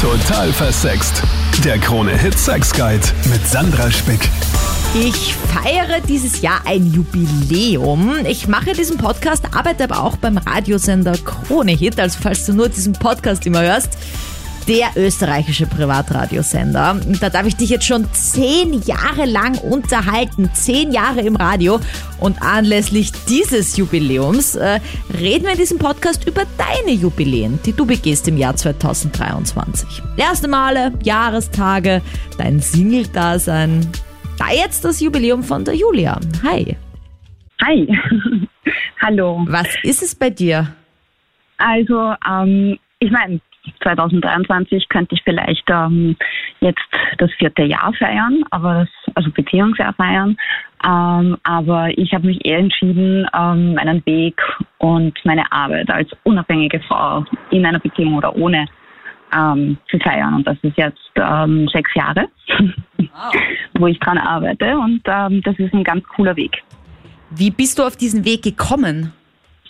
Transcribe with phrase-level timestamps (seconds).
[0.00, 1.22] Total versext.
[1.62, 4.30] Der Krone Hit Sex Guide mit Sandra Spick.
[4.94, 8.24] Ich feiere dieses Jahr ein Jubiläum.
[8.24, 12.00] Ich mache diesen Podcast, arbeite aber auch beim Radiosender Krone Hit.
[12.00, 13.90] Also falls du nur diesen Podcast immer hörst,
[14.68, 16.92] der österreichische Privatradiosender.
[16.92, 20.50] Und da darf ich dich jetzt schon zehn Jahre lang unterhalten.
[20.54, 21.80] Zehn Jahre im Radio.
[22.18, 24.80] Und anlässlich dieses Jubiläums äh,
[25.18, 30.02] reden wir in diesem Podcast über deine Jubiläen, die du begehst im Jahr 2023.
[30.16, 32.02] Erste Male, Jahrestage,
[32.38, 33.86] dein Single-Dasein.
[34.38, 36.18] Da jetzt das Jubiläum von der Julia.
[36.42, 36.76] Hi.
[37.62, 37.88] Hi.
[39.02, 39.44] Hallo.
[39.48, 40.74] Was ist es bei dir?
[41.58, 43.40] Also, ähm, ich meine,
[43.82, 46.16] 2023 könnte ich vielleicht ähm,
[46.60, 46.80] jetzt
[47.18, 50.36] das vierte Jahr feiern, aber das, also Beziehungsjahr feiern.
[50.84, 54.40] Ähm, aber ich habe mich eher entschieden, ähm, meinen Weg
[54.78, 58.66] und meine Arbeit als unabhängige Frau in einer Beziehung oder ohne
[59.34, 60.34] ähm, zu feiern.
[60.34, 62.28] Und das ist jetzt ähm, sechs Jahre,
[62.98, 63.08] wow.
[63.78, 64.76] wo ich dran arbeite.
[64.78, 66.62] Und ähm, das ist ein ganz cooler Weg.
[67.30, 69.12] Wie bist du auf diesen Weg gekommen?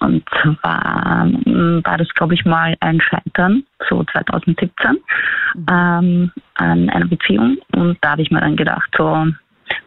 [0.00, 5.66] Und zwar ähm, war das, glaube ich, mal ein Scheitern, so 2017, mhm.
[5.70, 7.58] ähm, an einer Beziehung.
[7.72, 9.26] Und da habe ich mir dann gedacht, so,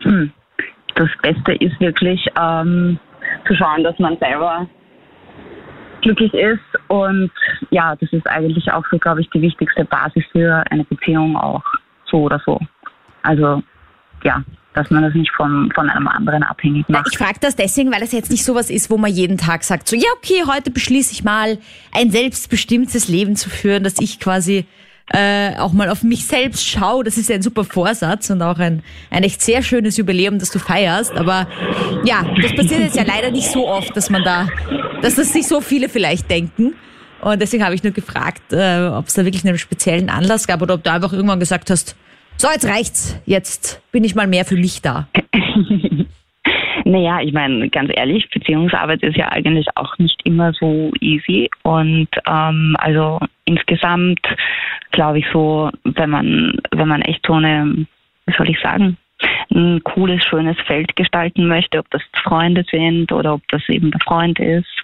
[0.02, 0.31] hm,
[0.95, 3.00] das Beste ist wirklich ähm,
[3.47, 4.67] zu schauen, dass man selber
[6.02, 6.89] glücklich ist.
[6.89, 7.31] Und
[7.72, 11.64] ja, das ist eigentlich auch so, glaube ich, die wichtigste Basis für eine Beziehung auch
[12.06, 12.59] so oder so.
[13.23, 13.64] Also
[14.24, 14.44] ja,
[14.74, 17.08] dass man das nicht von, von einem anderen abhängig macht.
[17.12, 19.88] Ich frage das deswegen, weil es jetzt nicht sowas ist, wo man jeden Tag sagt,
[19.88, 21.58] so ja, okay, heute beschließe ich mal,
[21.92, 24.66] ein selbstbestimmtes Leben zu führen, dass ich quasi
[25.12, 27.04] äh, auch mal auf mich selbst schaue.
[27.04, 30.50] Das ist ja ein super Vorsatz und auch ein, ein echt sehr schönes Jubiläum, das
[30.50, 31.14] du feierst.
[31.16, 31.48] Aber
[32.04, 34.48] ja, das passiert jetzt ja leider nicht so oft, dass man da,
[35.02, 36.74] dass das sich so viele vielleicht denken.
[37.22, 40.62] Und deswegen habe ich nur gefragt, äh, ob es da wirklich einen speziellen Anlass gab
[40.62, 41.96] oder ob du einfach irgendwann gesagt hast,
[42.38, 43.22] so, jetzt reicht's.
[43.26, 45.08] Jetzt bin ich mal mehr für mich da.
[46.86, 51.50] Naja, ich meine, ganz ehrlich, Beziehungsarbeit ist ja eigentlich auch nicht immer so easy.
[51.63, 54.19] Und ähm, also insgesamt
[54.91, 57.88] glaube ich so, wenn man, wenn man echt so eine,
[58.25, 58.97] wie soll ich sagen,
[59.52, 64.02] ein cooles, schönes Feld gestalten möchte, ob das Freunde sind oder ob das eben der
[64.02, 64.83] Freund ist,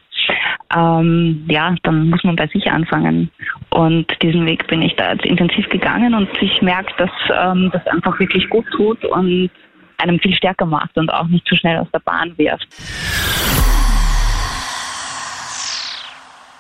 [0.76, 3.32] ähm, ja, dann muss man bei sich anfangen.
[3.70, 7.86] Und diesen Weg bin ich da jetzt intensiv gegangen und ich merke, dass ähm, das
[7.88, 9.50] einfach wirklich gut tut und
[9.98, 12.68] einem viel stärker macht und auch nicht zu schnell aus der Bahn wirft.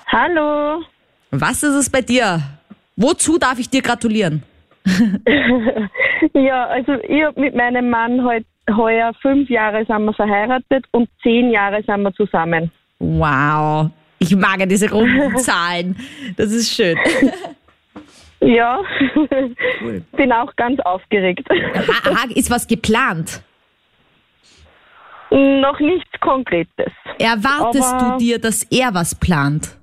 [0.07, 0.83] Hallo.
[1.31, 2.41] Was ist es bei dir?
[2.95, 4.43] Wozu darf ich dir gratulieren?
[6.33, 8.45] ja, also ich habe mit meinem Mann heute
[8.75, 12.71] heuer fünf Jahre sind wir verheiratet und zehn Jahre sind wir zusammen.
[12.99, 13.91] Wow.
[14.19, 15.95] Ich mag ja diese runden Zahlen.
[16.37, 16.97] Das ist schön.
[18.41, 18.79] Ja,
[19.81, 20.03] cool.
[20.13, 21.47] bin auch ganz aufgeregt.
[22.35, 23.41] Ist was geplant?
[25.29, 26.91] Noch nichts Konkretes.
[27.19, 29.75] Erwartest Aber du dir, dass er was plant?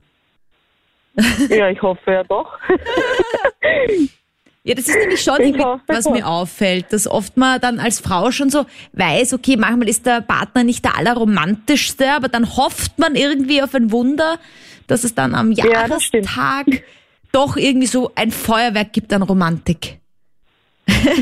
[1.48, 2.58] Ja, ich hoffe ja doch.
[4.66, 8.32] Ja, das ist nämlich schon irgendwie, was mir auffällt, dass oft man dann als Frau
[8.32, 13.14] schon so weiß, okay, manchmal ist der Partner nicht der allerromantischste, aber dann hofft man
[13.14, 14.40] irgendwie auf ein Wunder,
[14.88, 16.80] dass es dann am Jahrestag ja,
[17.30, 20.00] doch irgendwie so ein Feuerwerk gibt an Romantik.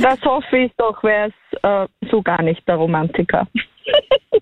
[0.00, 3.46] Das hoffe ich doch, wäre es äh, so gar nicht der Romantiker.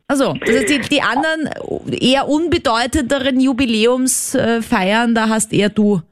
[0.09, 1.51] Also, das heißt, die, die anderen
[1.91, 6.03] eher unbedeutenderen Jubiläumsfeiern, da hast eher du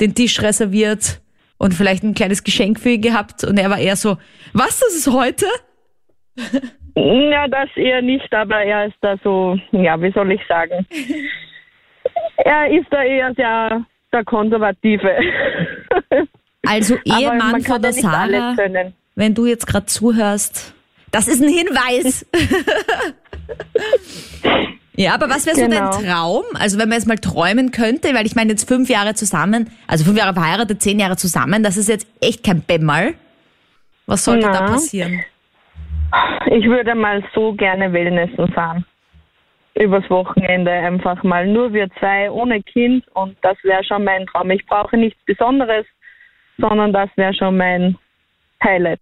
[0.00, 1.20] den Tisch reserviert
[1.60, 4.16] und vielleicht ein kleines Geschenk für ihn gehabt und er war eher so,
[4.54, 5.46] was, das ist heute?
[6.96, 10.84] Ja, das eher nicht, aber er ist da so, ja, wie soll ich sagen?
[12.38, 15.08] er ist da eher der, der Konservative.
[16.66, 18.54] Also Ehemann von der Sarah,
[19.14, 20.74] wenn du jetzt gerade zuhörst,
[21.10, 22.26] das ist ein Hinweis.
[25.00, 25.90] Ja, aber was wäre so genau.
[25.92, 26.44] dein Traum?
[26.52, 30.04] Also wenn man jetzt mal träumen könnte, weil ich meine jetzt fünf Jahre zusammen, also
[30.04, 33.14] fünf Jahre verheiratet, zehn Jahre zusammen, das ist jetzt echt kein Bämmerl.
[34.06, 35.24] Was sollte Na, da passieren?
[36.46, 38.84] Ich würde mal so gerne Wellnessen fahren.
[39.74, 44.50] Übers Wochenende einfach mal nur wir zwei ohne Kind und das wäre schon mein Traum.
[44.50, 45.86] Ich brauche nichts Besonderes,
[46.58, 47.96] sondern das wäre schon mein
[48.62, 49.00] Highlight.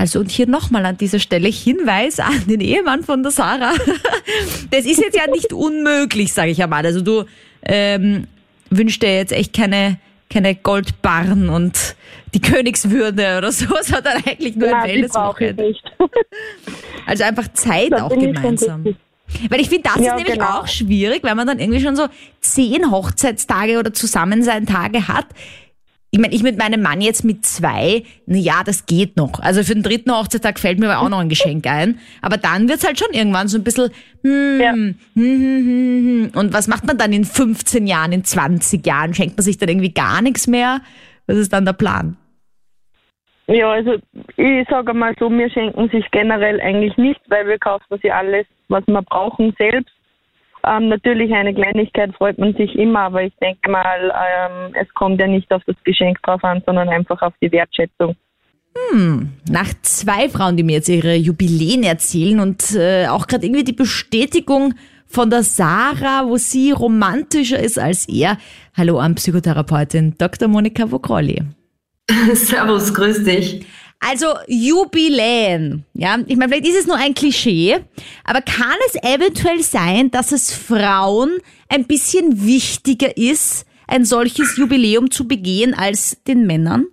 [0.00, 3.74] Also und hier nochmal an dieser Stelle Hinweis an den Ehemann von der Sarah.
[4.70, 6.84] Das ist jetzt ja nicht unmöglich, sage ich einmal.
[6.86, 7.24] Also du
[7.62, 8.26] ähm,
[8.70, 9.98] wünschst dir jetzt echt keine,
[10.30, 11.96] keine Goldbarren und
[12.34, 15.74] die Königswürde oder so, sondern eigentlich nur ein Wellnesswochenende.
[17.06, 18.84] Also einfach Zeit das auch gemeinsam.
[19.48, 20.60] Weil ich finde, das ja, ist nämlich genau.
[20.60, 22.06] auch schwierig, weil man dann irgendwie schon so
[22.40, 25.26] zehn Hochzeitstage oder Zusammensein-Tage hat
[26.10, 29.40] ich meine, ich mit meinem Mann jetzt mit zwei, na ja, das geht noch.
[29.40, 31.98] Also für den dritten Hochzeitstag fällt mir aber auch noch ein Geschenk ein.
[32.22, 33.90] Aber dann wird's halt schon irgendwann so ein bisschen,
[34.22, 34.72] hm, Ja.
[34.72, 36.30] hm, hm, hm, hm.
[36.34, 39.12] und was macht man dann in 15 Jahren, in 20 Jahren?
[39.12, 40.80] Schenkt man sich dann irgendwie gar nichts mehr?
[41.26, 42.16] Was ist dann der Plan?
[43.46, 43.96] Ja, also
[44.36, 48.46] ich sage mal so, wir schenken sich generell eigentlich nicht, weil wir kaufen sich alles,
[48.68, 49.92] was wir brauchen, selbst.
[50.66, 55.20] Ähm, natürlich eine Kleinigkeit freut man sich immer, aber ich denke mal, ähm, es kommt
[55.20, 58.16] ja nicht auf das Geschenk drauf an, sondern einfach auf die Wertschätzung.
[59.50, 63.72] Nach zwei Frauen, die mir jetzt ihre Jubiläen erzählen und äh, auch gerade irgendwie die
[63.72, 64.74] Bestätigung
[65.06, 68.38] von der Sarah, wo sie romantischer ist als er.
[68.76, 70.48] Hallo an Psychotherapeutin Dr.
[70.48, 71.42] Monika Vogrolli.
[72.34, 73.66] Servus, grüß dich.
[74.00, 77.78] Also Jubiläen, ja, ich meine, vielleicht ist es nur ein Klischee,
[78.24, 85.10] aber kann es eventuell sein, dass es Frauen ein bisschen wichtiger ist, ein solches Jubiläum
[85.10, 86.86] zu begehen als den Männern?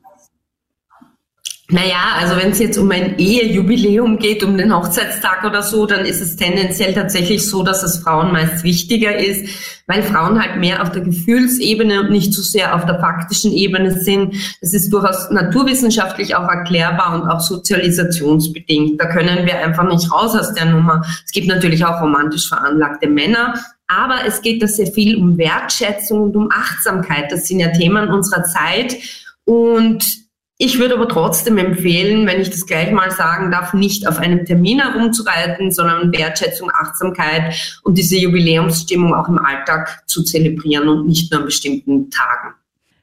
[1.70, 6.06] Naja, also wenn es jetzt um ein Ehejubiläum geht, um den Hochzeitstag oder so, dann
[6.06, 9.50] ist es tendenziell tatsächlich so, dass es Frauen meist wichtiger ist,
[9.88, 14.00] weil Frauen halt mehr auf der Gefühlsebene und nicht so sehr auf der faktischen Ebene
[14.00, 14.36] sind.
[14.62, 19.02] Das ist durchaus naturwissenschaftlich auch erklärbar und auch sozialisationsbedingt.
[19.02, 21.04] Da können wir einfach nicht raus aus der Nummer.
[21.26, 23.56] Es gibt natürlich auch romantisch veranlagte Männer,
[23.88, 27.32] aber es geht da sehr viel um Wertschätzung und um Achtsamkeit.
[27.32, 28.96] Das sind ja Themen unserer Zeit
[29.46, 30.25] und
[30.58, 34.46] ich würde aber trotzdem empfehlen, wenn ich das gleich mal sagen darf, nicht auf einem
[34.46, 37.54] Termin herumzureiten, sondern Wertschätzung, Achtsamkeit
[37.84, 42.54] und diese Jubiläumsstimmung auch im Alltag zu zelebrieren und nicht nur an bestimmten Tagen.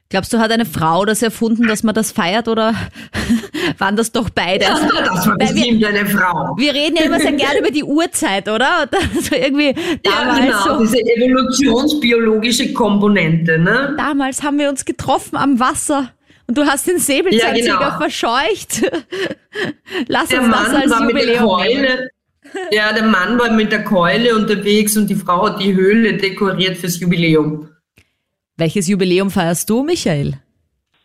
[0.09, 2.75] Glaubst du, hat eine Frau das erfunden, dass man das feiert oder
[3.79, 4.67] waren das doch beide?
[4.67, 6.55] Also, Das war weil wir, bestimmt eine Frau.
[6.57, 8.87] wir reden ja immer sehr gerne über die Uhrzeit, oder?
[9.15, 9.73] Also irgendwie
[10.05, 13.93] Ja, damals, genau, so, diese evolutionsbiologische Komponente, ne?
[13.97, 16.09] damals haben wir uns getroffen am Wasser
[16.53, 17.97] du hast den Säbelzahntiger Ja, genau.
[17.99, 18.81] verscheucht.
[20.07, 21.49] Lass Der uns das Mann als war mit der Jubiläum.
[21.49, 22.09] Keule.
[22.71, 26.77] Ja, der Mann war mit der Keule unterwegs und die Frau hat die Höhle dekoriert
[26.77, 27.69] fürs Jubiläum.
[28.57, 30.35] Welches Jubiläum feierst du, Michael?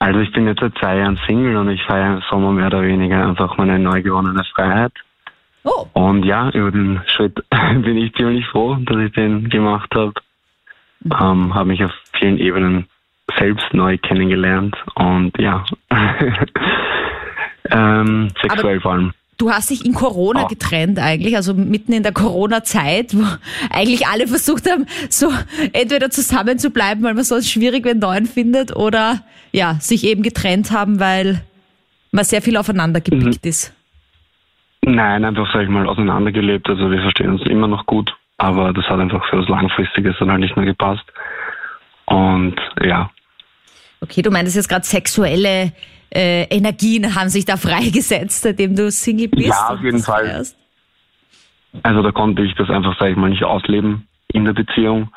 [0.01, 2.83] Also ich bin jetzt seit zwei Jahren Single und ich feiere im Sommer mehr oder
[2.83, 4.93] weniger einfach meine neu gewonnene Freiheit.
[5.65, 10.13] Oh, Und ja, über den Schritt bin ich ziemlich froh, dass ich den gemacht habe.
[11.05, 12.87] Ähm, habe mich auf vielen Ebenen
[13.37, 15.65] selbst neu kennengelernt und ja,
[17.71, 19.13] ähm, sexuell vor allem.
[19.37, 20.49] du hast dich in Corona Oh.
[20.49, 23.25] getrennt eigentlich, also mitten in der Corona-Zeit, wo
[23.71, 25.31] eigentlich alle versucht haben, so
[25.73, 29.21] entweder zusammen zu bleiben, weil man sonst schwierig wen neuen findet, oder
[29.53, 31.43] ja, sich eben getrennt haben, weil
[32.11, 33.75] man sehr viel aufeinander gepickt ist.
[34.83, 36.69] Nein, einfach, sag ich mal, auseinandergelebt.
[36.69, 40.31] Also wir verstehen uns immer noch gut, aber das hat einfach für was Langfristiges dann
[40.31, 41.05] halt nicht mehr gepasst.
[42.07, 43.11] Und ja,
[44.01, 45.73] Okay, du meinst jetzt gerade sexuelle
[46.15, 49.49] äh, Energien haben sich da freigesetzt, seitdem du Single bist.
[49.49, 50.25] Ja, auf jeden Fall.
[50.27, 50.57] feierst.
[51.83, 55.11] Also da konnte ich das einfach, sag ich mal, nicht ausleben in der Beziehung.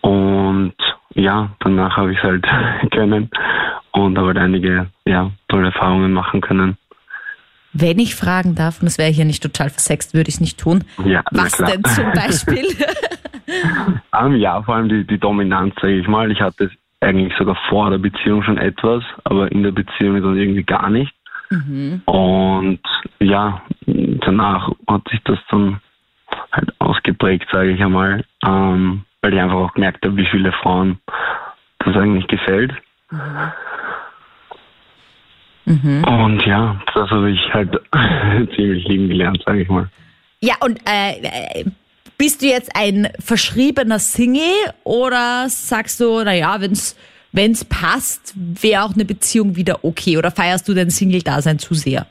[0.00, 0.74] Und
[1.14, 2.46] ja, danach habe ich es halt
[2.90, 3.30] können
[3.92, 6.76] und habe halt einige ja, tolle Erfahrungen machen können.
[7.72, 10.58] Wenn ich fragen darf, und das wäre hier nicht total versext, würde ich es nicht
[10.58, 10.84] tun.
[11.04, 11.70] Ja, Was klar.
[11.70, 12.66] denn zum Beispiel?
[14.14, 16.30] Ähm, ja, vor allem die, die Dominanz, sage ich mal.
[16.30, 20.64] Ich hatte eigentlich sogar vor der Beziehung schon etwas, aber in der Beziehung dann irgendwie
[20.64, 21.14] gar nicht.
[22.06, 22.80] Und
[23.20, 25.80] ja, danach hat sich das dann
[26.52, 30.98] halt ausgeprägt, sage ich einmal, ähm, weil ich einfach auch gemerkt habe, wie viele Frauen
[31.78, 32.72] das eigentlich gefällt.
[35.66, 37.78] Und ja, das habe ich halt
[38.56, 39.88] ziemlich lieben gelernt, sage ich mal.
[40.40, 41.64] ja, und äh, äh,
[42.18, 44.42] bist du jetzt ein verschriebener Single
[44.84, 46.96] oder sagst du, naja, wenn's
[47.32, 50.18] wenn's passt, wäre auch eine Beziehung wieder okay?
[50.18, 52.06] Oder feierst du dein Single-Dasein zu sehr?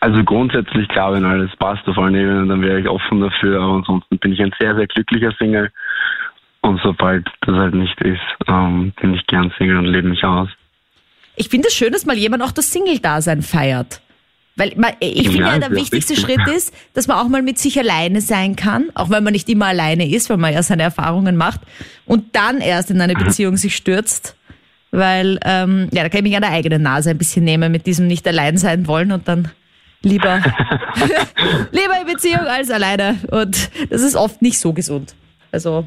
[0.00, 3.74] Also grundsätzlich klar, wenn alles passt auf allen Ebenen, dann wäre ich offen dafür, aber
[3.76, 5.70] ansonsten bin ich ein sehr, sehr glücklicher Single.
[6.60, 10.48] Und sobald das halt nicht ist, ähm, bin ich gern Single und lebe mich aus.
[11.36, 14.00] Ich finde es schön, dass mal jemand auch das Single-Dasein feiert.
[14.56, 16.36] Weil man, ich finde ja, der wichtigste wichtig.
[16.36, 19.48] Schritt ist, dass man auch mal mit sich alleine sein kann, auch wenn man nicht
[19.48, 21.60] immer alleine ist, weil man ja seine Erfahrungen macht
[22.06, 24.36] und dann erst in eine Beziehung sich stürzt.
[24.92, 27.84] Weil, ähm, ja, da kann ich mich an der eigenen Nase ein bisschen nehmen mit
[27.86, 29.50] diesem nicht allein sein wollen und dann
[30.02, 30.36] lieber,
[31.72, 33.16] lieber in Beziehung als alleine.
[33.32, 35.16] Und das ist oft nicht so gesund.
[35.50, 35.84] Also,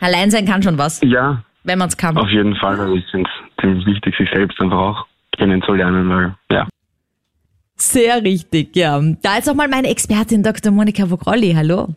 [0.00, 2.14] allein sein kann schon was, Ja, wenn man es kann.
[2.18, 2.78] auf jeden Fall.
[2.78, 5.06] Also ich finde es ziemlich wichtig, sich selbst einfach auch
[5.38, 6.68] kennenzulernen, weil ja.
[7.76, 9.00] Sehr richtig, ja.
[9.22, 10.72] Da ist auch mal meine Expertin Dr.
[10.72, 11.52] Monika Vogrolli.
[11.54, 11.94] Hallo.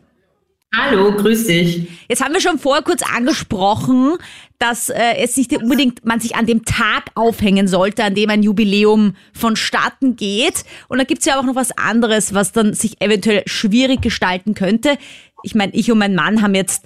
[0.72, 1.88] Hallo, grüß dich.
[2.08, 4.18] Jetzt haben wir schon vorher kurz angesprochen,
[4.58, 8.44] dass äh, es nicht unbedingt man sich an dem Tag aufhängen sollte, an dem ein
[8.44, 10.64] Jubiläum vonstatten geht.
[10.86, 14.96] Und da gibt's ja auch noch was anderes, was dann sich eventuell schwierig gestalten könnte.
[15.42, 16.84] Ich meine, ich und mein Mann haben jetzt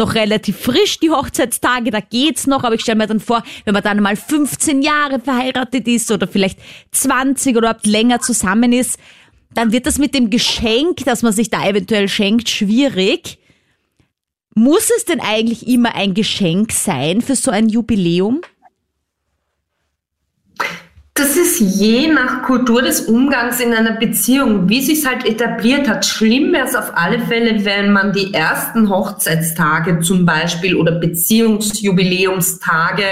[0.00, 3.74] noch relativ frisch die Hochzeitstage, da geht's noch, aber ich stelle mir dann vor, wenn
[3.74, 6.58] man dann mal 15 Jahre verheiratet ist oder vielleicht
[6.90, 8.98] 20 oder überhaupt länger zusammen ist,
[9.54, 13.38] dann wird das mit dem Geschenk, das man sich da eventuell schenkt, schwierig.
[14.54, 18.40] Muss es denn eigentlich immer ein Geschenk sein für so ein Jubiläum?
[21.14, 26.06] Das ist je nach Kultur des Umgangs in einer Beziehung, wie sich halt etabliert hat.
[26.06, 33.02] Schlimm wäre es auf alle Fälle, wenn man die ersten Hochzeitstage zum Beispiel oder Beziehungsjubiläumstage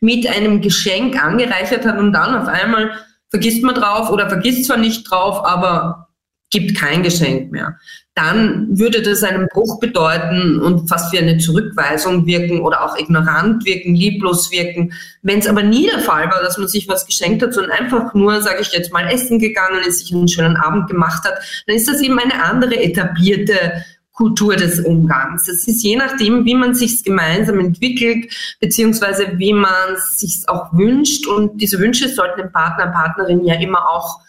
[0.00, 2.90] mit einem Geschenk angereichert hat und dann auf einmal
[3.30, 6.05] vergisst man drauf oder vergisst zwar nicht drauf, aber
[6.50, 7.76] gibt kein Geschenk mehr.
[8.14, 13.66] Dann würde das einen Bruch bedeuten und fast wie eine Zurückweisung wirken oder auch ignorant
[13.66, 14.94] wirken, lieblos wirken.
[15.22, 18.14] Wenn es aber nie der Fall war, dass man sich was geschenkt hat, sondern einfach
[18.14, 21.34] nur, sage ich jetzt mal, essen gegangen ist, sich einen schönen Abend gemacht hat,
[21.66, 25.46] dann ist das eben eine andere etablierte Kultur des Umgangs.
[25.46, 31.26] Es ist je nachdem, wie man sich gemeinsam entwickelt, beziehungsweise wie man sich auch wünscht.
[31.26, 34.20] Und diese Wünsche sollten dem Partner, Partnerin ja immer auch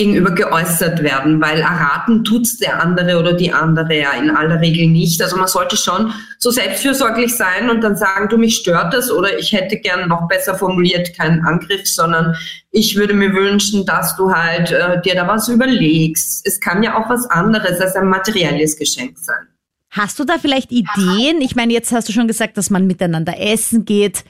[0.00, 4.86] gegenüber geäußert werden, weil erraten tut's der andere oder die andere ja in aller Regel
[4.86, 5.20] nicht.
[5.22, 9.38] Also man sollte schon so selbstfürsorglich sein und dann sagen, du mich stört das oder
[9.38, 12.34] ich hätte gern noch besser formuliert keinen Angriff, sondern
[12.70, 16.46] ich würde mir wünschen, dass du halt äh, dir da was überlegst.
[16.46, 19.48] Es kann ja auch was anderes als ein materielles Geschenk sein.
[19.90, 21.42] Hast du da vielleicht Ideen?
[21.42, 24.24] Ich meine, jetzt hast du schon gesagt, dass man miteinander essen geht.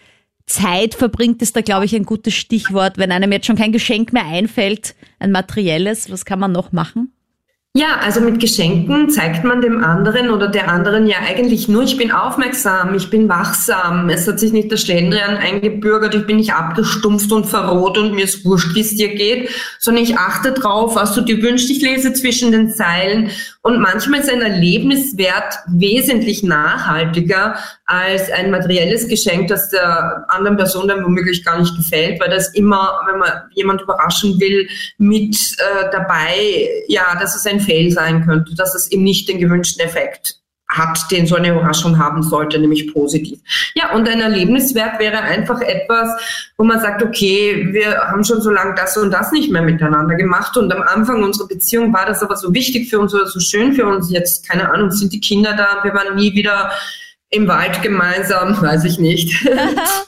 [0.50, 2.98] Zeit verbringt ist da, glaube ich, ein gutes Stichwort.
[2.98, 7.12] Wenn einem jetzt schon kein Geschenk mehr einfällt, ein materielles, was kann man noch machen?
[7.72, 11.96] Ja, also mit Geschenken zeigt man dem anderen oder der anderen ja eigentlich nur, ich
[11.96, 16.52] bin aufmerksam, ich bin wachsam, es hat sich nicht der Schlendrian eingebürgert, ich bin nicht
[16.52, 20.96] abgestumpft und verroht und mir ist wurscht, wie es dir geht, sondern ich achte drauf,
[20.96, 23.30] was du dir wünschst, ich lese zwischen den Zeilen
[23.62, 30.88] und manchmal ist ein Erlebniswert wesentlich nachhaltiger als ein materielles Geschenk, das der anderen Person
[30.88, 35.90] dann womöglich gar nicht gefällt, weil das immer, wenn man jemand überraschen will, mit äh,
[35.92, 40.40] dabei, ja, dass es ein Fail sein könnte, dass es eben nicht den gewünschten Effekt
[40.70, 43.38] hat, den so eine Überraschung haben sollte, nämlich positiv.
[43.74, 46.08] Ja, und ein Erlebniswert wäre einfach etwas,
[46.56, 50.14] wo man sagt, okay, wir haben schon so lange das und das nicht mehr miteinander
[50.14, 53.40] gemacht und am Anfang unserer Beziehung war das aber so wichtig für uns oder so
[53.40, 54.10] schön für uns.
[54.10, 56.70] Jetzt, keine Ahnung, sind die Kinder da, wir waren nie wieder
[57.30, 59.32] im Wald gemeinsam, weiß ich nicht,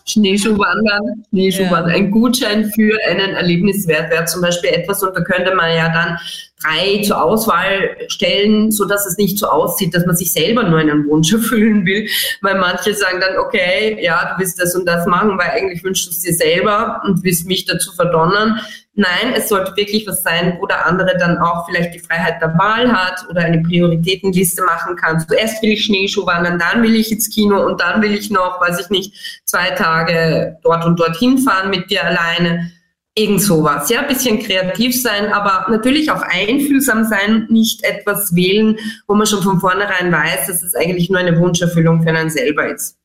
[0.06, 1.96] Schneeschuhwandern, Schneeschuhwandern, ja.
[1.96, 6.18] ein Gutschein für einen Erlebniswert wäre zum Beispiel etwas und da könnte man ja dann
[6.62, 10.78] drei zur Auswahl stellen, so dass es nicht so aussieht, dass man sich selber nur
[10.78, 12.08] einen Wunsch erfüllen will,
[12.40, 16.06] weil manche sagen dann, okay, ja, du willst das und das machen, weil eigentlich wünschst
[16.06, 18.60] du es dir selber und willst mich dazu verdonnern.
[18.94, 22.58] Nein, es sollte wirklich was sein, wo der andere dann auch vielleicht die Freiheit der
[22.58, 25.18] Wahl hat oder eine Prioritätenliste machen kann.
[25.18, 28.60] Zuerst will ich Schneeschuh wandern, dann will ich ins Kino und dann will ich noch,
[28.60, 32.70] weiß ich nicht, zwei Tage dort und dorthin fahren mit dir alleine
[33.14, 39.14] Irgend sowas, ja, bisschen kreativ sein, aber natürlich auch einfühlsam sein, nicht etwas wählen, wo
[39.14, 42.96] man schon von vornherein weiß, dass es eigentlich nur eine Wunscherfüllung für einen selber ist.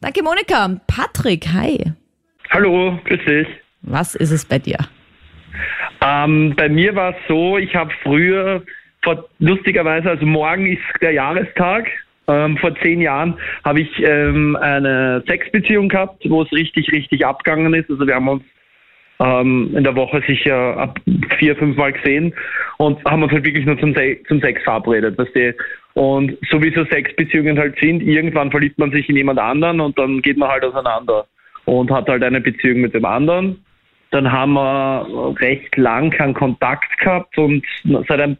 [0.00, 0.80] Danke, Monika.
[0.88, 1.92] Patrick, hi.
[2.50, 3.46] Hallo, grüß dich.
[3.82, 4.78] Was ist es bei dir?
[6.02, 8.62] Ähm, bei mir war es so, ich habe früher,
[9.02, 11.88] vor, lustigerweise, also morgen ist der Jahrestag.
[12.28, 17.72] Ähm, vor zehn Jahren habe ich ähm, eine Sexbeziehung gehabt, wo es richtig, richtig abgegangen
[17.72, 17.88] ist.
[17.88, 18.44] Also wir haben uns
[19.20, 20.94] ähm, in der Woche sicher
[21.38, 22.34] vier, fünf Mal gesehen
[22.76, 25.54] und haben uns halt wirklich nur zum, Se zum Sex verabredet, weißt du.
[25.94, 29.98] Und so wie so Sexbeziehungen halt sind, irgendwann verliebt man sich in jemand anderen und
[29.98, 31.26] dann geht man halt auseinander
[31.64, 33.64] und hat halt eine Beziehung mit dem anderen.
[34.10, 37.64] Dann haben wir recht lang keinen Kontakt gehabt und
[38.08, 38.38] seit ein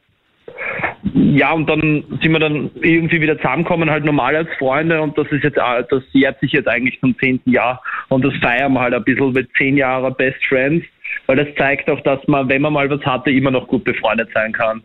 [1.15, 5.27] ja, und dann sind wir dann irgendwie wieder zusammengekommen, halt normal als Freunde und das
[5.31, 8.95] ist jetzt, das jährt sich jetzt eigentlich zum zehnten Jahr und das feiern wir halt
[8.95, 10.85] ein bisschen mit zehn Jahren Best Friends,
[11.27, 14.31] weil das zeigt auch, dass man, wenn man mal was hatte, immer noch gut befreundet
[14.35, 14.83] sein kann.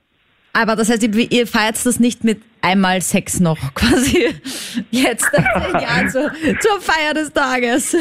[0.54, 4.30] Aber das heißt, ihr feiert das nicht mit einmal Sex noch, quasi
[4.92, 7.98] jetzt nach zehn Jahren zur, zur Feier des Tages.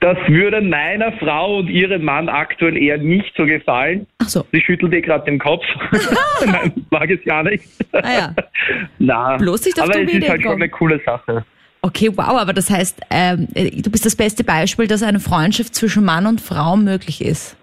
[0.00, 4.06] Das würde meiner Frau und ihrem Mann aktuell eher nicht so gefallen.
[4.18, 4.46] Ach so.
[4.50, 5.64] Sie schüttelt dir gerade den Kopf.
[6.46, 7.64] Nein, mag es gar nicht.
[7.92, 8.34] Ah ja.
[8.98, 11.44] Na, Bloß nicht auf aber es ist halt schon eine coole Sache.
[11.82, 16.04] Okay, wow, aber das heißt, ähm, du bist das beste Beispiel, dass eine Freundschaft zwischen
[16.04, 17.56] Mann und Frau möglich ist.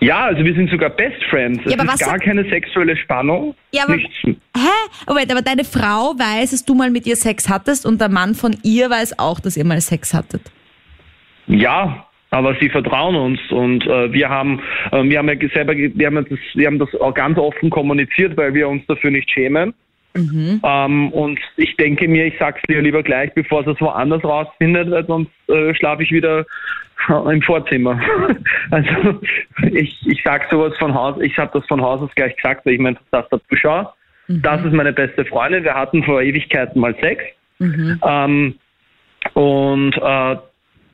[0.00, 1.60] Ja, also wir sind sogar Best Friends.
[1.64, 3.54] Ja, es aber ist was gar keine sexuelle Spannung.
[3.72, 4.14] Ja, aber, Nichts.
[4.24, 4.68] hä?
[5.06, 8.34] Moment, aber deine Frau weiß, dass du mal mit ihr Sex hattest und der Mann
[8.34, 10.42] von ihr weiß auch, dass ihr mal Sex hattet.
[11.48, 14.60] Ja, aber sie vertrauen uns und äh, wir haben
[14.92, 18.36] äh, wir haben ja selber wir haben das wir haben das auch ganz offen kommuniziert,
[18.36, 19.72] weil wir uns dafür nicht schämen.
[20.62, 25.06] Ähm, und ich denke mir, ich sag's dir lieber gleich, bevor es woanders rausfindet, weil
[25.06, 26.44] sonst äh, schlafe ich wieder
[27.30, 28.00] im Vorzimmer.
[28.70, 29.20] also
[29.70, 32.74] ich, ich sag sowas von Haus, ich habe das von Haus aus gleich gesagt, weil
[32.74, 33.92] ich meine, das dazu schau,
[34.26, 37.24] das ist meine beste Freundin, wir hatten vor Ewigkeiten mal Sex.
[38.04, 38.54] Ähm,
[39.34, 40.36] und äh,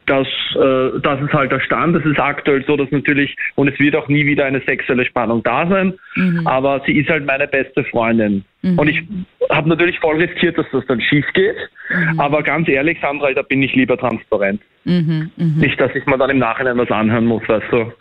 [0.06, 1.96] das, äh, das ist halt der Stand.
[1.96, 5.42] Das ist aktuell so, dass natürlich, und es wird auch nie wieder eine sexuelle Spannung
[5.42, 5.94] da sein,
[6.44, 8.44] aber sie ist halt meine beste Freundin.
[8.62, 9.02] Und ich
[9.50, 11.56] habe natürlich voll riskiert, dass das dann schief geht.
[12.18, 14.60] Aber ganz ehrlich, Sandra, da bin ich lieber transparent.
[14.84, 17.92] Nicht, dass ich mir dann im Nachhinein was anhören muss, weißt du.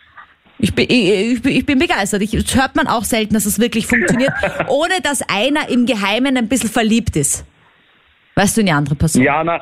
[0.58, 2.22] Ich bin, ich, ich, bin- begeistert.
[2.22, 4.32] Ich, das hört man auch selten, dass es wirklich funktioniert,
[4.68, 7.44] ohne dass einer im Geheimen ein bisschen verliebt ist.
[8.36, 9.22] Weißt du, in die andere Person.
[9.22, 9.60] Ja, na,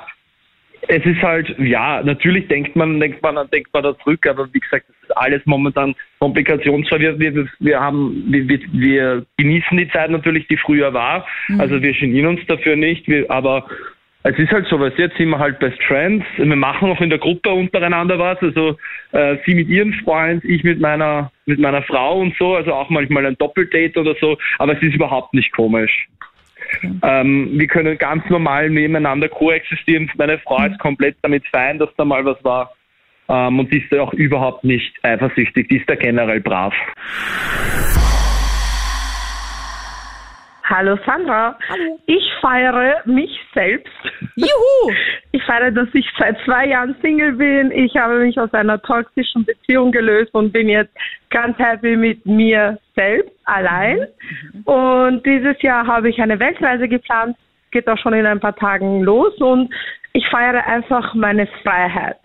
[0.88, 4.60] es ist halt, ja, natürlich denkt man, denkt man, denkt man da zurück, aber wie
[4.60, 6.98] gesagt, das ist alles momentan komplikationsfrei.
[6.98, 11.26] Wir, wir, wir haben, wir, wir, wir genießen die Zeit natürlich, die früher war.
[11.58, 13.66] Also wir genieren uns dafür nicht, wir, aber
[14.24, 16.24] es ist halt so, weil jetzt sind wir halt Best Friends.
[16.36, 18.38] Wir machen auch in der Gruppe untereinander was.
[18.40, 18.76] Also
[19.10, 22.54] äh, sie mit ihrem Freund, ich mit meiner mit meiner Frau und so.
[22.54, 24.38] Also auch manchmal ein Doppeldate oder so.
[24.58, 26.06] Aber es ist überhaupt nicht komisch.
[27.02, 30.10] Ähm, wir können ganz normal nebeneinander koexistieren.
[30.16, 32.72] Meine Frau ist komplett damit fein, dass da mal was war.
[33.28, 35.68] Ähm, und die ist da auch überhaupt nicht eifersüchtig.
[35.68, 36.74] Die ist da generell brav.
[40.74, 41.58] Hallo Sandra.
[41.68, 41.98] Hallo.
[42.06, 43.92] Ich feiere mich selbst.
[44.36, 44.94] Juhu!
[45.34, 47.70] Ich feiere, dass ich seit zwei Jahren Single bin.
[47.70, 50.92] Ich habe mich aus einer toxischen Beziehung gelöst und bin jetzt
[51.30, 54.08] ganz happy mit mir selbst allein.
[54.64, 57.34] Und dieses Jahr habe ich eine Weltreise geplant.
[57.70, 59.72] Geht auch schon in ein paar Tagen los und
[60.12, 62.18] ich feiere einfach meine Freiheit.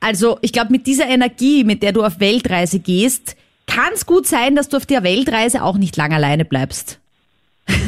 [0.00, 3.36] Also, ich glaube, mit dieser Energie, mit der du auf Weltreise gehst,
[3.66, 7.01] kann es gut sein, dass du auf der Weltreise auch nicht lang alleine bleibst.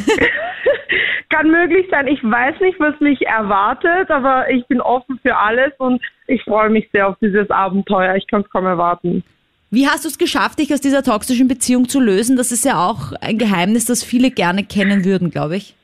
[1.31, 2.07] Kann möglich sein.
[2.07, 6.71] Ich weiß nicht, was mich erwartet, aber ich bin offen für alles und ich freue
[6.71, 8.15] mich sehr auf dieses Abenteuer.
[8.15, 9.25] Ich kann es kaum erwarten.
[9.71, 12.37] Wie hast du es geschafft, dich aus dieser toxischen Beziehung zu lösen?
[12.37, 15.75] Das ist ja auch ein Geheimnis, das viele gerne kennen würden, glaube ich.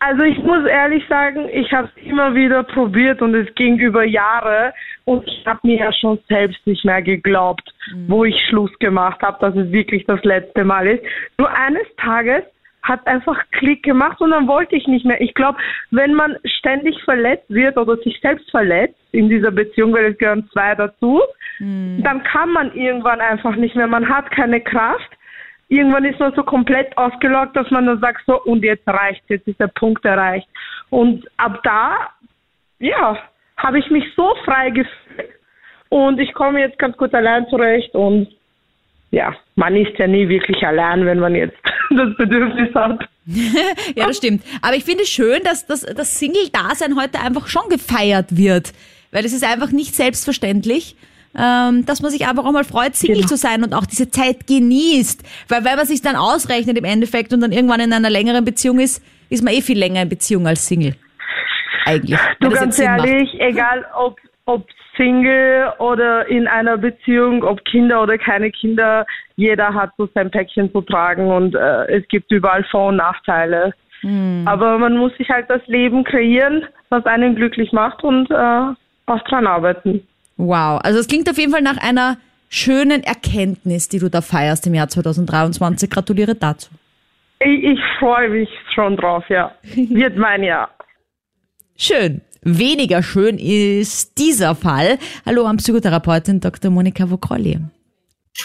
[0.00, 4.04] Also ich muss ehrlich sagen, ich habe es immer wieder probiert und es ging über
[4.04, 7.72] Jahre und ich habe mir ja schon selbst nicht mehr geglaubt,
[8.06, 11.04] wo ich Schluss gemacht habe, dass es wirklich das letzte Mal ist.
[11.38, 12.42] Nur eines Tages
[12.84, 15.20] hat einfach Klick gemacht und dann wollte ich nicht mehr.
[15.20, 15.58] Ich glaube,
[15.90, 20.48] wenn man ständig verletzt wird oder sich selbst verletzt in dieser Beziehung, weil es gehören
[20.52, 21.20] zwei dazu,
[21.58, 23.86] dann kann man irgendwann einfach nicht mehr.
[23.86, 25.10] Man hat keine Kraft.
[25.68, 29.48] Irgendwann ist man so komplett ausgelockt, dass man dann sagt, so, und jetzt reicht, jetzt
[29.48, 30.46] ist der Punkt erreicht.
[30.90, 32.10] Und ab da,
[32.80, 33.16] ja,
[33.56, 35.30] habe ich mich so frei gefühlt
[35.88, 38.28] und ich komme jetzt ganz gut allein zurecht und
[39.14, 41.56] ja, man ist ja nie wirklich allein, wenn man jetzt
[41.90, 43.00] das Bedürfnis hat.
[43.96, 44.42] Ja, das stimmt.
[44.60, 48.72] Aber ich finde es schön, dass das, das Single-Dasein heute einfach schon gefeiert wird.
[49.12, 50.94] Weil es ist einfach nicht selbstverständlich,
[51.34, 53.28] ähm, dass man sich einfach auch mal freut, Single Genau.
[53.28, 55.22] zu sein und auch diese Zeit genießt.
[55.48, 58.78] Weil wenn man sich dann ausrechnet im Endeffekt und dann irgendwann in einer längeren Beziehung
[58.78, 60.94] ist, ist man eh viel länger in Beziehung als Single.
[61.86, 62.18] Eigentlich.
[62.40, 63.06] Du ganz Sinn macht.
[63.08, 69.74] ehrlich, egal ob, ob Single oder in einer Beziehung, ob Kinder oder keine Kinder, jeder
[69.74, 73.72] hat so sein Päckchen zu tragen und äh, es gibt überall Vor- und Nachteile.
[74.00, 74.44] Hm.
[74.46, 78.34] Aber man muss sich halt das Leben kreieren, was einen glücklich macht und äh,
[79.06, 80.06] auch dran arbeiten.
[80.36, 82.16] Wow, also es klingt auf jeden Fall nach einer
[82.48, 85.90] schönen Erkenntnis, die du da feierst im Jahr 2023.
[85.90, 86.70] Gratuliere dazu.
[87.40, 89.52] Ich, ich freue mich schon drauf, ja.
[89.74, 90.70] Wird mein Jahr.
[91.76, 92.20] Schön.
[92.44, 94.98] Weniger schön ist dieser Fall.
[95.24, 96.70] Hallo am Psychotherapeutin Dr.
[96.70, 97.58] Monika Vokrolli.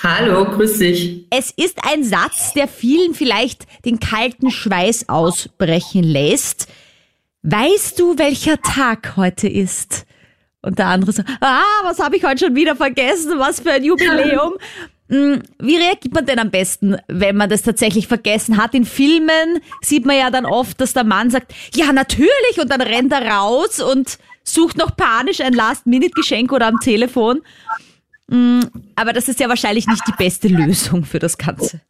[0.02, 1.26] Hallo, grüß dich.
[1.30, 6.70] Es ist ein Satz, der vielen vielleicht den kalten Schweiß ausbrechen lässt.
[7.44, 10.06] Weißt du, welcher Tag heute ist?
[10.62, 13.34] Und der andere so, ah, was habe ich heute schon wieder vergessen?
[13.38, 14.54] Was für ein Jubiläum.
[15.10, 18.76] Hm, Wie reagiert man denn am besten, wenn man das tatsächlich vergessen hat?
[18.76, 22.82] In Filmen sieht man ja dann oft, dass der Mann sagt, ja, natürlich, und dann
[22.82, 27.42] rennt er raus und sucht noch panisch ein Last-Minute-Geschenk oder am Telefon.
[28.30, 31.82] Hm, Aber das ist ja wahrscheinlich nicht die beste Lösung für das Ganze.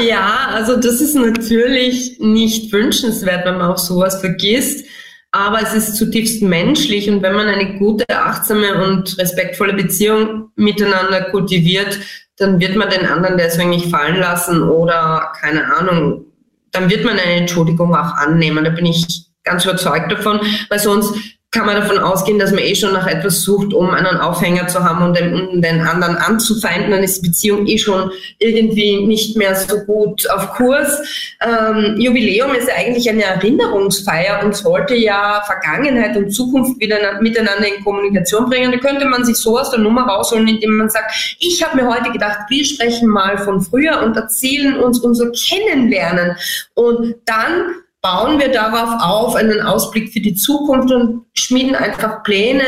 [0.00, 4.86] Ja, also das ist natürlich nicht wünschenswert, wenn man auch sowas vergisst.
[5.34, 11.22] Aber es ist zutiefst menschlich und wenn man eine gute, achtsame und respektvolle Beziehung miteinander
[11.22, 11.98] kultiviert,
[12.36, 16.26] dann wird man den anderen deswegen nicht fallen lassen oder keine Ahnung,
[16.70, 18.64] dann wird man eine Entschuldigung auch annehmen.
[18.64, 21.16] Da bin ich ganz überzeugt davon, weil sonst
[21.54, 24.82] kann man davon ausgehen, dass man eh schon nach etwas sucht, um einen Aufhänger zu
[24.82, 29.36] haben und den, um den anderen anzufeinden, dann ist die Beziehung eh schon irgendwie nicht
[29.36, 31.00] mehr so gut auf Kurs.
[31.40, 37.68] Ähm, Jubiläum ist ja eigentlich eine Erinnerungsfeier und sollte ja Vergangenheit und Zukunft wieder miteinander
[37.68, 38.72] in Kommunikation bringen.
[38.72, 41.88] Da könnte man sich so aus der Nummer rausholen, indem man sagt, ich habe mir
[41.88, 46.36] heute gedacht, wir sprechen mal von früher und erzählen uns unser Kennenlernen.
[46.74, 52.62] Und dann bauen wir darauf auf, einen Ausblick für die Zukunft und schmieden einfach Pläne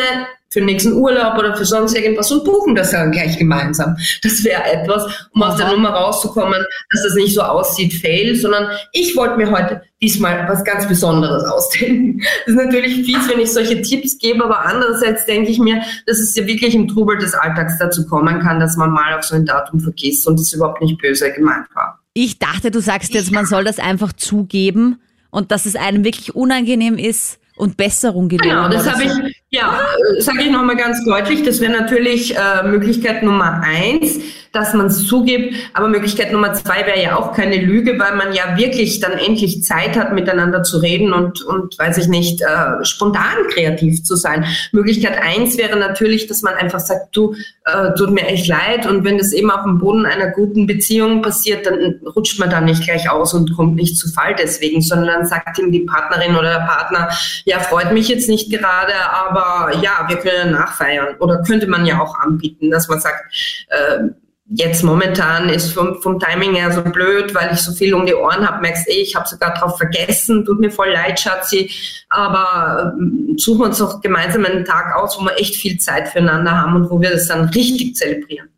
[0.48, 3.98] für den nächsten Urlaub oder für sonst irgendwas und buchen das dann gleich gemeinsam.
[4.22, 8.70] Das wäre etwas, um aus der Nummer rauszukommen, dass das nicht so aussieht, fail, sondern
[8.92, 12.22] ich wollte mir heute diesmal was ganz Besonderes ausdenken.
[12.46, 16.18] Das ist natürlich fies, wenn ich solche Tipps gebe, aber andererseits denke ich mir, dass
[16.18, 19.34] es ja wirklich im Trubel des Alltags dazu kommen kann, dass man mal auf so
[19.34, 22.00] ein Datum vergisst und es überhaupt nicht böse gemeint war.
[22.14, 24.98] Ich dachte, du sagst jetzt, man soll das einfach zugeben
[25.36, 28.48] und dass es einem wirklich unangenehm ist und Besserung geloben.
[28.48, 29.22] Genau, das habe so.
[29.22, 29.80] ich, ja,
[30.18, 34.18] sage ich nochmal ganz deutlich, das wäre natürlich äh, Möglichkeit Nummer eins
[34.56, 35.54] dass man es zugibt.
[35.74, 39.62] Aber Möglichkeit Nummer zwei wäre ja auch keine Lüge, weil man ja wirklich dann endlich
[39.62, 44.46] Zeit hat, miteinander zu reden und, und weiß ich nicht, äh, spontan kreativ zu sein.
[44.72, 48.86] Möglichkeit eins wäre natürlich, dass man einfach sagt, du, äh, tut mir echt leid.
[48.86, 52.60] Und wenn das eben auf dem Boden einer guten Beziehung passiert, dann rutscht man da
[52.60, 56.36] nicht gleich aus und kommt nicht zu Fall deswegen, sondern dann sagt ihm die Partnerin
[56.36, 57.10] oder der Partner,
[57.44, 59.45] ja, freut mich jetzt nicht gerade, aber
[59.82, 61.16] ja, wir können nachfeiern.
[61.18, 64.08] Oder könnte man ja auch anbieten, dass man sagt, äh,
[64.48, 68.14] jetzt momentan ist vom, vom Timing her so blöd, weil ich so viel um die
[68.14, 71.70] Ohren habe, merkst eh, ich habe sogar drauf vergessen, tut mir voll leid, Schatzi,
[72.08, 76.08] aber äh, suchen wir uns doch gemeinsam einen Tag aus, wo wir echt viel Zeit
[76.08, 78.48] füreinander haben und wo wir das dann richtig zelebrieren.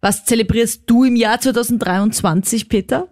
[0.00, 3.08] Was zelebrierst du im Jahr 2023, Peter?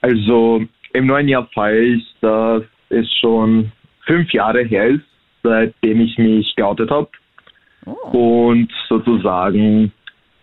[0.00, 3.70] Also im neuen Jahr feiere ich, dass es schon
[4.06, 5.04] fünf Jahre her ist,
[5.42, 7.08] seitdem ich mich geoutet habe.
[7.86, 8.42] Oh.
[8.42, 9.92] Und sozusagen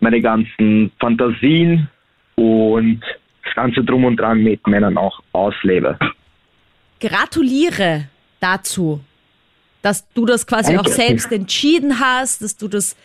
[0.00, 1.88] meine ganzen Fantasien
[2.36, 3.00] und
[3.44, 5.98] das ganze Drum und Dran mit Männern auch auslebe.
[7.00, 8.08] Gratuliere
[8.40, 9.00] dazu,
[9.82, 10.90] dass du das quasi Danke.
[10.90, 12.96] auch selbst entschieden hast, dass du das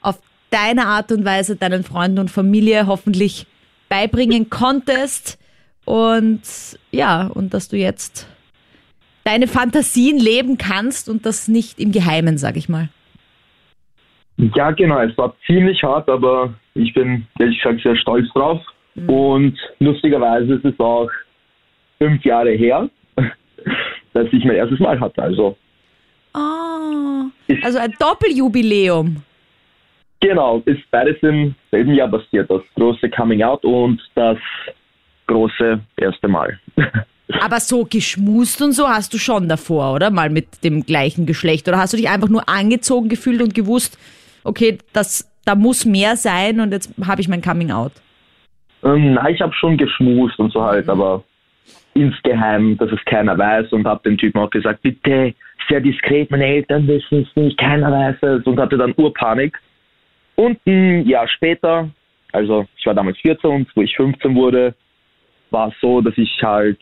[0.00, 3.46] auf deine Art und Weise deinen Freunden und Familie hoffentlich
[3.88, 5.38] beibringen konntest
[5.84, 6.42] und
[6.90, 8.28] ja, und dass du jetzt
[9.24, 12.88] deine Fantasien leben kannst und das nicht im Geheimen, sag ich mal.
[14.36, 15.00] Ja, genau.
[15.00, 18.60] Es war ziemlich hart, aber ich bin ehrlich gesagt sehr stolz drauf.
[18.94, 19.08] Mhm.
[19.08, 21.10] Und lustigerweise ist es auch
[21.98, 22.88] fünf Jahre her,
[24.12, 25.22] dass ich mein erstes Mal hatte.
[25.22, 25.56] Also,
[26.34, 27.24] oh,
[27.62, 29.22] also ein Doppeljubiläum.
[30.20, 32.48] Genau, ist beides im selben Jahr passiert.
[32.48, 34.38] Das große Coming Out und das
[35.26, 36.58] große erste Mal.
[37.40, 40.10] Aber so geschmust und so hast du schon davor, oder?
[40.10, 41.68] Mal mit dem gleichen Geschlecht.
[41.68, 43.98] Oder hast du dich einfach nur angezogen gefühlt und gewusst,
[44.44, 47.92] okay, das, da muss mehr sein und jetzt habe ich mein Coming Out?
[48.84, 50.90] Ähm, nein, ich habe schon geschmust und so halt, mhm.
[50.90, 51.24] aber
[51.94, 55.34] insgeheim, dass es keiner weiß und habe dem Typen auch gesagt, bitte
[55.68, 59.58] sehr diskret, meine Eltern wissen es nicht, keiner weiß es und hatte dann Urpanik.
[60.34, 61.90] Und ein Jahr später,
[62.32, 64.74] also ich war damals 14 und wo ich 15 wurde,
[65.50, 66.80] war es so, dass ich halt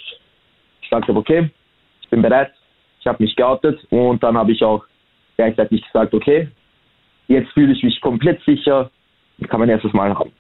[0.91, 1.51] gesagt habe, okay,
[2.03, 2.53] ich bin bereit,
[3.01, 4.85] ich habe mich geoutet und dann habe ich auch
[5.37, 6.49] gleichzeitig gesagt, okay,
[7.31, 8.91] Jetzt fühle ich mich komplett sicher
[9.39, 10.33] und kann mein erstes Mal haben.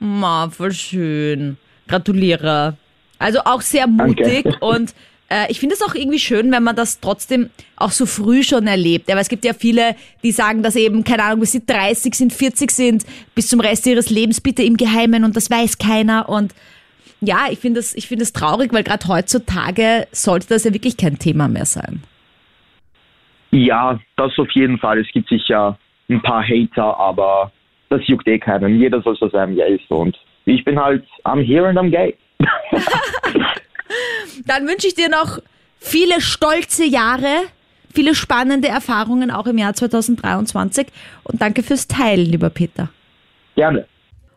[0.00, 1.56] Ma, voll schön.
[1.86, 2.76] Gratuliere.
[3.20, 4.58] Also auch sehr mutig Danke.
[4.60, 4.92] und
[5.28, 8.66] äh, ich finde es auch irgendwie schön, wenn man das trotzdem auch so früh schon
[8.66, 9.08] erlebt.
[9.08, 12.32] Aber es gibt ja viele, die sagen, dass eben, keine Ahnung, bis sie 30 sind,
[12.32, 13.04] 40 sind,
[13.36, 16.28] bis zum Rest ihres Lebens bitte im Geheimen und das weiß keiner.
[16.28, 16.56] Und
[17.20, 21.48] ja, ich finde es find traurig, weil gerade heutzutage sollte das ja wirklich kein Thema
[21.48, 22.02] mehr sein.
[23.50, 25.00] Ja, das auf jeden Fall.
[25.00, 25.78] Es gibt sicher
[26.08, 27.52] ein paar Hater, aber
[27.88, 28.78] das juckt eh keinen.
[28.78, 29.90] Jeder soll so sein, wie er ist.
[29.90, 32.16] Und ich bin halt am here and am gay.
[34.46, 35.40] Dann wünsche ich dir noch
[35.78, 37.42] viele stolze Jahre,
[37.92, 40.86] viele spannende Erfahrungen auch im Jahr 2023
[41.24, 42.88] und danke fürs Teilen, lieber Peter.
[43.56, 43.86] Gerne.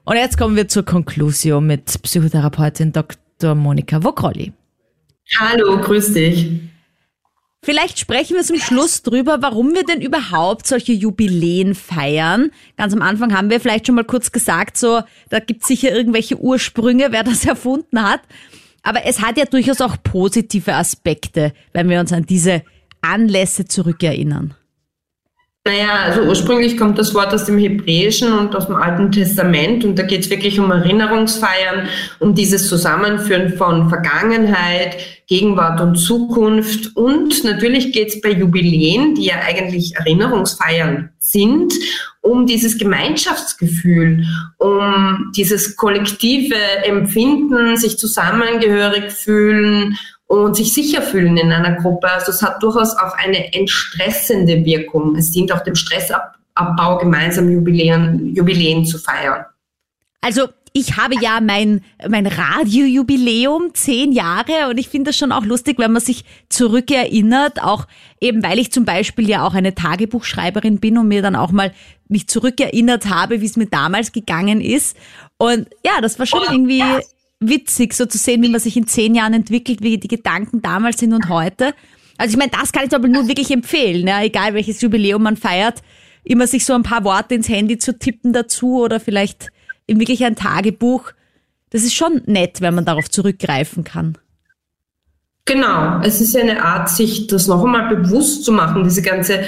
[0.05, 3.55] Und jetzt kommen wir zur Konklusion mit Psychotherapeutin Dr.
[3.55, 4.51] Monika Wokrolli.
[5.37, 6.59] Hallo, grüß dich.
[7.63, 12.51] Vielleicht sprechen wir zum Schluss drüber, warum wir denn überhaupt solche Jubiläen feiern.
[12.75, 15.95] Ganz am Anfang haben wir vielleicht schon mal kurz gesagt, so, da gibt es sicher
[15.95, 18.19] irgendwelche Ursprünge, wer das erfunden hat.
[18.81, 22.63] Aber es hat ja durchaus auch positive Aspekte, wenn wir uns an diese
[22.99, 24.55] Anlässe zurückerinnern.
[25.65, 29.97] Naja, also ursprünglich kommt das Wort aus dem Hebräischen und aus dem Alten Testament und
[29.97, 31.87] da geht es wirklich um Erinnerungsfeiern,
[32.19, 34.97] um dieses Zusammenführen von Vergangenheit,
[35.27, 41.73] Gegenwart und Zukunft und natürlich geht es bei Jubiläen, die ja eigentlich Erinnerungsfeiern sind,
[42.19, 44.25] um dieses Gemeinschaftsgefühl,
[44.57, 49.97] um dieses kollektive Empfinden, sich zusammengehörig fühlen
[50.41, 52.09] und sich sicher fühlen in einer Gruppe.
[52.11, 55.15] Also es hat durchaus auch eine entstressende Wirkung.
[55.15, 59.45] Es dient auch dem Stressabbau, gemeinsam Jubiläen, Jubiläen zu feiern.
[60.21, 65.45] Also ich habe ja mein, mein Radiojubiläum, zehn Jahre, und ich finde das schon auch
[65.45, 67.85] lustig, wenn man sich zurückerinnert, auch
[68.19, 71.71] eben weil ich zum Beispiel ja auch eine Tagebuchschreiberin bin und mir dann auch mal
[72.07, 74.97] mich zurückerinnert habe, wie es mir damals gegangen ist.
[75.37, 76.83] Und ja, das war schon irgendwie
[77.49, 80.99] witzig, so zu sehen, wie man sich in zehn Jahren entwickelt, wie die Gedanken damals
[80.99, 81.73] sind und heute.
[82.17, 85.37] Also ich meine, das kann ich aber nur wirklich empfehlen, ja, egal welches Jubiläum man
[85.37, 85.81] feiert,
[86.23, 89.49] immer sich so ein paar Worte ins Handy zu tippen dazu oder vielleicht
[89.87, 91.11] in wirklich ein Tagebuch.
[91.69, 94.17] Das ist schon nett, wenn man darauf zurückgreifen kann.
[95.45, 99.43] Genau, es ist eine Art, sich das noch einmal bewusst zu machen, diese ganze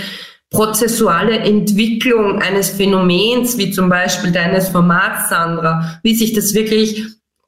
[0.50, 7.06] prozessuale Entwicklung eines Phänomens, wie zum Beispiel deines Formats, Sandra, wie sich das wirklich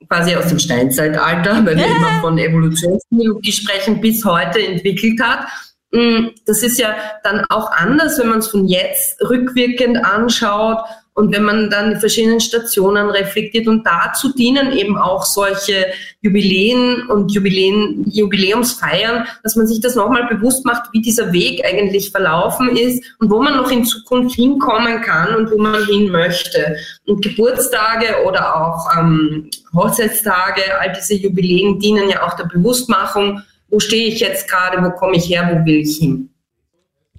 [0.08, 5.48] quasi aus dem Steinzeitalter, weil wir immer von Evolutionsbiologie sprechen, bis heute entwickelt hat.
[5.92, 10.80] Mm, das ist ja dann auch anders, wenn man es von jetzt rückwirkend anschaut
[11.18, 15.88] und wenn man dann die verschiedenen Stationen reflektiert und dazu dienen eben auch solche
[16.22, 22.12] Jubiläen und Jubiläen, Jubiläumsfeiern, dass man sich das nochmal bewusst macht, wie dieser Weg eigentlich
[22.12, 26.78] verlaufen ist und wo man noch in Zukunft hinkommen kann und wo man hin möchte.
[27.08, 33.80] Und Geburtstage oder auch ähm, Hochzeitstage, all diese Jubiläen dienen ja auch der Bewusstmachung, wo
[33.80, 36.30] stehe ich jetzt gerade, wo komme ich her, wo will ich hin.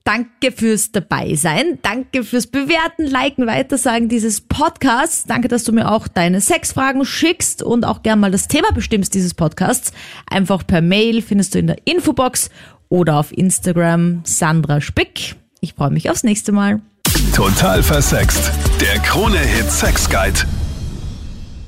[0.08, 1.80] Danke fürs Dabeisein.
[1.82, 5.24] Danke fürs Bewerten, Liken, Weitersagen dieses Podcasts.
[5.26, 9.12] Danke, dass du mir auch deine Sexfragen schickst und auch gern mal das Thema bestimmst
[9.12, 9.92] dieses Podcasts.
[10.30, 12.48] Einfach per Mail findest du in der Infobox
[12.88, 15.36] oder auf Instagram Sandra Spick.
[15.60, 16.80] Ich freue mich aufs nächste Mal.
[17.34, 18.50] Total versext.
[18.80, 20.40] Der Krone-Hit Sex Guide.